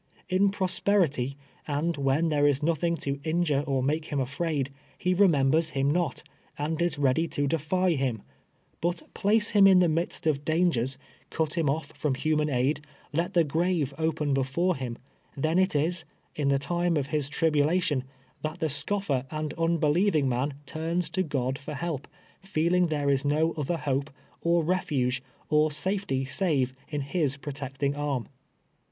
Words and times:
In 0.29 0.49
prosperity, 0.49 1.37
and 1.67 1.95
when 1.95 2.29
there 2.29 2.47
is 2.47 2.63
nothing 2.63 2.97
to 3.05 3.19
injure 3.23 3.59
or 3.67 3.83
make 3.83 4.05
him 4.05 4.19
afraid, 4.19 4.71
he 4.97 5.13
re 5.13 5.27
members 5.27 5.69
Him 5.77 5.91
not, 5.91 6.23
and 6.57 6.81
is 6.81 6.97
ready 6.97 7.27
to 7.27 7.45
defy 7.45 7.91
Him; 7.91 8.23
but 8.81 9.03
place 9.13 9.49
him 9.49 9.67
in 9.67 9.77
the 9.77 9.87
midst 9.87 10.25
of 10.25 10.43
dangers, 10.43 10.97
cut 11.29 11.55
him 11.55 11.67
oif 11.67 11.93
from 11.95 12.15
human 12.15 12.49
aid, 12.49 12.81
let 13.13 13.35
the 13.35 13.43
grave 13.43 13.93
open 13.95 14.33
before 14.33 14.75
him— 14.75 14.97
then 15.37 15.59
it 15.59 15.75
is, 15.75 16.03
in 16.35 16.47
the 16.47 16.57
time 16.57 16.97
of 16.97 17.05
his 17.13 17.29
tribulatioi], 17.29 18.01
that 18.41 18.59
the 18.59 18.69
scofier 18.73 19.25
and 19.29 19.53
"unbelieving 19.53 20.27
man 20.27 20.55
turns 20.65 21.11
to 21.11 21.21
God 21.21 21.59
fur 21.59 21.75
help, 21.75 22.07
feeling 22.41 22.87
there 22.87 23.11
is 23.11 23.23
no 23.23 23.51
other 23.51 23.77
hope, 23.77 24.09
or 24.41 24.63
refuge, 24.63 25.21
or 25.49 25.69
safety, 25.69 26.25
save 26.25 26.73
in 26.89 27.01
his 27.01 27.37
pro 27.37 27.53
tecting 27.53 27.95
arm. 27.95 28.27